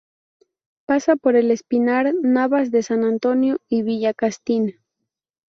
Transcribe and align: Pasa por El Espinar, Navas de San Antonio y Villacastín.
Pasa 0.87 1.15
por 1.15 1.35
El 1.35 1.51
Espinar, 1.51 2.11
Navas 2.23 2.71
de 2.71 2.81
San 2.81 3.03
Antonio 3.05 3.59
y 3.69 3.83
Villacastín. 3.83 4.77